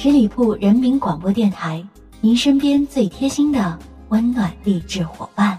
[0.00, 1.84] 十里铺人民广播电台，
[2.20, 3.76] 您身边最贴心的
[4.10, 5.58] 温暖励志伙伴。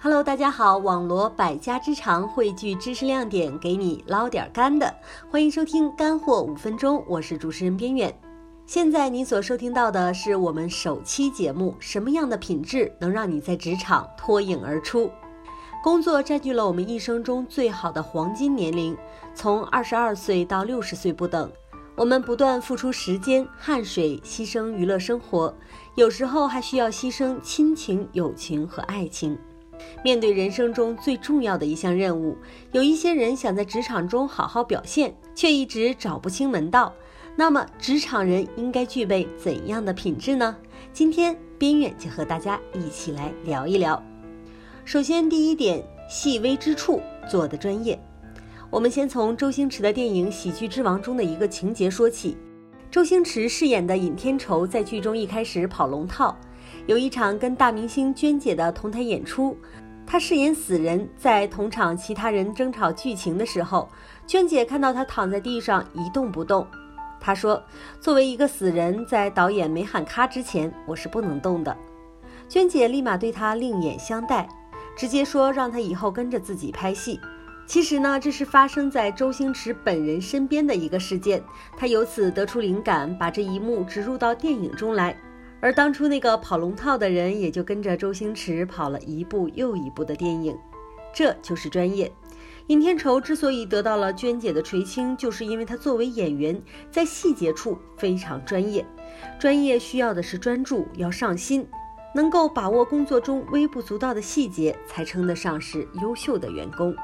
[0.00, 4.90] Hello，大家好，网罗百家之长，汇聚知识亮点，给你捞点干的。
[5.30, 8.10] 欢迎收听干货五分钟，我是主持人边远。
[8.64, 15.10] 现在您所收听到的是我们首期节目，什么样的品质能让你在职场脱颖而出？
[15.82, 18.94] 工作占据了我们一生中最好的黄金年龄，
[19.34, 21.50] 从二十二岁到六十岁不等。
[21.96, 25.54] 我们不断付出时间、汗水，牺牲娱乐生活，
[25.94, 29.38] 有时候还需要牺牲亲情、友情和爱情。
[30.04, 32.36] 面对人生中最重要的一项任务，
[32.72, 36.92] 有一些人想在职场中好好表现，却一直找不清门道。
[37.36, 40.54] 那么，职场人应该具备怎样的品质呢？
[40.92, 44.09] 今天边远就和大家一起来聊一聊。
[44.90, 47.96] 首先，第一点，细微之处做的专业。
[48.70, 52.36] 我们先从周星驰的电影《喜剧之王》中的一个情节说起。
[52.90, 56.36] 周星驰饰演的尹天仇在剧中一开始跑龙套，
[56.86, 59.56] 有一场跟大明星娟姐的同台演出，
[60.04, 63.88] 他饰演死人，在同场其他人争吵剧情的时候，
[64.26, 66.66] 娟姐看到他躺在地上一动不动，
[67.20, 67.62] 他说
[68.02, 71.76] ：“作为一个死人，在导演没喊咔之前，我是不能动的。”
[72.50, 74.48] 娟姐立马对他另眼相待。
[74.96, 77.18] 直接说让他以后跟着自己拍戏。
[77.66, 81.42] 其实呢，这是发生在周星驰本人身边的一个事件。
[81.76, 85.16] 他由此得出灵感，把这一幕植入到电影中来。
[85.60, 90.58] 而当初那个跑龙套的人，也就跟着周星驰跑了一部又一部的电影。
[91.14, 92.10] 这就是专业。
[92.66, 96.60] 尹天仇之所以得到了娟姐的垂青，就是因为他作为演员，
[96.90, 98.84] 在细节处非常专业。
[99.38, 101.66] 专业需要的是专注，要上心。
[102.14, 106.94] 能够把握工作中微不足道的细节，才称得上是优秀的员工。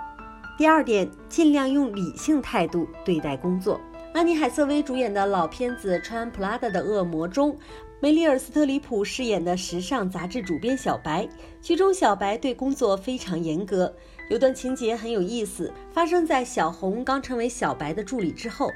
[0.58, 3.80] 第二点，尽量用理性态度对待工作。
[4.14, 7.54] 安妮海瑟薇主演的老片子《穿普拉达的恶魔》中，
[8.00, 11.28] 梅丽尔·斯特里普饰演的时尚杂志主编小白，
[11.60, 13.94] 剧中小白对工作非常严格。
[14.30, 18.70] 有段情节很有意思，发生在小红刚成为小白的助理之后。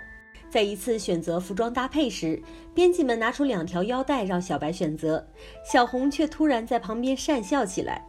[0.50, 2.42] 在一次选择服装搭配时，
[2.74, 5.24] 编辑们拿出两条腰带让小白选择，
[5.64, 8.04] 小红却突然在旁边讪笑起来。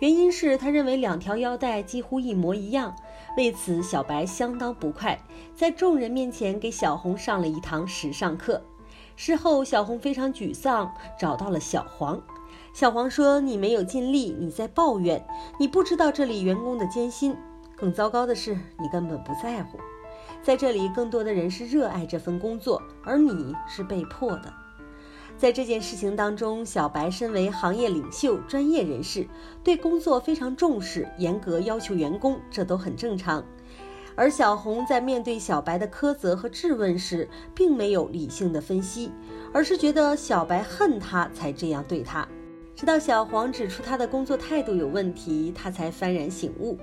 [0.00, 2.96] 原因是他认为两条腰带几乎一模一样。
[3.36, 5.18] 为此，小白相当不快，
[5.54, 8.62] 在众人面前给小红上了一堂时尚课。
[9.14, 12.20] 事后，小红非常沮丧，找到了小黄。
[12.72, 15.22] 小黄说：“你没有尽力，你在抱怨，
[15.58, 17.36] 你不知道这里员工的艰辛。
[17.76, 19.78] 更糟糕的是，你根本不在乎。”
[20.42, 24.52] 在这里，更多的人是热爱这份工作，而你是被迫的。
[25.38, 29.26] 在这件事情当中，小白身为行业领袖、专业人士，
[29.62, 33.44] 对工作非常重视，严格要求员工，这都很正常。
[34.14, 39.10] 而小红在面对小白的苛责和质问时，并没有理性的分析，
[39.52, 42.26] 而是觉得小白恨他才这样对他。
[42.74, 46.76] 直到小黄指出他的工作态度有问题，他才幡然醒悟。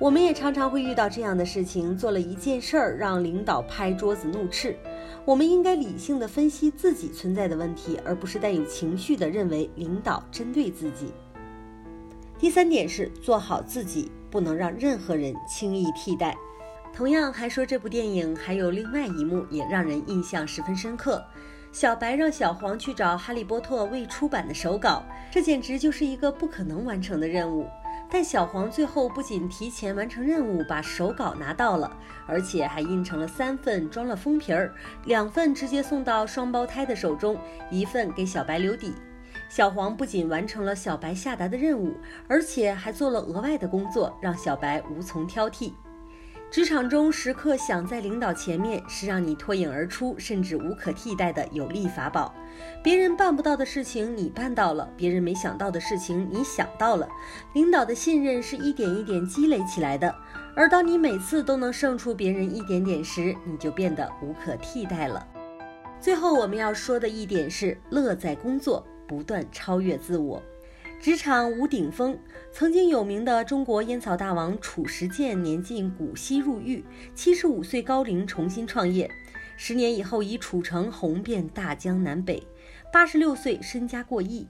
[0.00, 4.76] 我们也常常会遇到这样的事情：做了一件事儿，让领导拍桌子怒斥。
[5.24, 11.12] 我们应该理性的分析自己存在的问题，而不是带有情绪的认为领导针对自己。
[12.38, 16.36] 第三点是做好自己，不能让任何人轻易替代。
[16.94, 21.20] 同样，还说这部电影还有另外一幕也让人印象十分深刻：
[21.72, 27.66] 小白让小黄去找《哈利波特》未出版的手稿，这简直就是一个不可能完成的任务。
[28.10, 31.94] 但小黄最后不仅提前完成任务，把手稿拿到了，
[32.26, 34.74] 而且还印成了三份，装了封皮儿，
[35.04, 37.38] 两份直接送到双胞胎的手中，
[37.70, 38.94] 一份给小白留底。
[39.50, 41.94] 小黄不仅完成了小白下达的任务，
[42.28, 45.72] 而且还做了额外的工作，让小白无从挑剔。
[46.50, 52.34] 职场中时刻想在领导前面，是让你脱颖而出，甚至无可替代的有力法宝。
[52.82, 57.06] 别人办不到的事情你办到了，别人没想到的事情你想到了。
[57.52, 60.12] 领导的信任是一点一点积累起来的，
[60.56, 65.24] 而当你每次都能胜出别人一点点时，你就变得无可替代了。
[66.00, 70.42] 最后我们要说的一点是，乐在工作，不断超越自我。
[71.00, 72.18] 职场无顶峰，
[72.50, 76.84] 曾经有名的中国烟草大王褚时健年近古稀入狱，
[77.14, 79.08] 七十五岁高龄重新创业，
[79.56, 82.42] 十年以后以褚橙红遍大江南北，
[82.92, 84.48] 八十六岁身家过亿。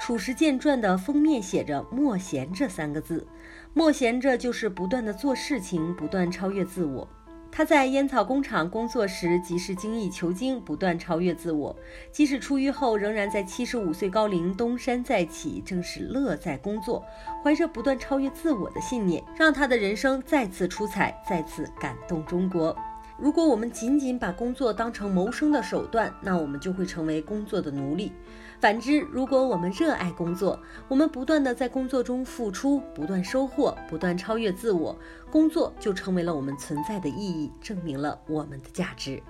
[0.00, 3.26] 褚时健传的封面写着“莫闲着”三个字，
[3.74, 7.06] 莫闲着就是不断的做事情，不断超越自我。
[7.56, 11.72] 他在烟草工厂工作时，即是精益求精，不断超越自我；
[12.10, 17.04] 即使出狱后，仍然在七十五岁高龄东山再起，正是乐在工作，
[17.44, 22.76] 怀着不断超越自我的信念，让他的人生再次出彩，再次感动中国。
[23.16, 28.12] 如果我们仅仅把工作当成谋生的手段，那我们就会成为工作的奴隶。
[28.60, 30.58] 反之，如果我们热爱工作，
[30.88, 34.96] 我们不断的在工作中付出，不断收获，不断超越自我，
[35.30, 39.22] 工作就成为了我们存在的意义，证明了我们的价值。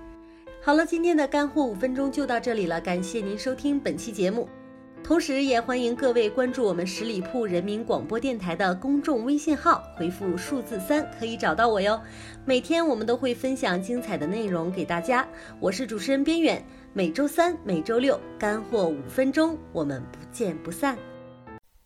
[0.62, 4.48] 好了，今天的干货五分钟就到这里了，感谢您收听本期节目。
[5.04, 12.00] 同时，也欢迎各位关注我们十里铺人民广播电台的公众微信号，回复数字三可以找到我哟。
[12.46, 15.28] 每天我们都会分享精彩的内容给大家。
[15.60, 16.64] 我是主持人边远，
[16.94, 20.96] 每周三、每周六干货五分钟，我们不见不散。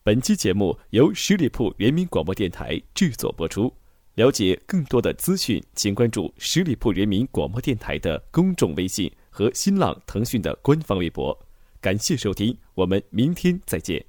[0.05, 3.73] 本期节目由十里铺人民广播电台制作播出。
[4.15, 11.37] 了解更多的资讯，请关注十里铺人民广播电台的公众微信和新浪、腾讯的官方微博。
[11.81, 14.08] 感谢收听，我们明天再见。